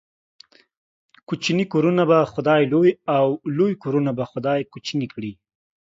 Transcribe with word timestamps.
کوچني 1.27 1.65
کورونه 1.73 2.03
به 2.09 2.19
خداى 2.33 2.61
لوى، 2.71 2.91
او 3.17 3.25
لوى 3.57 3.73
کورونه 3.83 4.11
به 4.17 4.23
خداى 4.31 4.59
کوچني 4.73 5.07
کړي. 5.13 5.33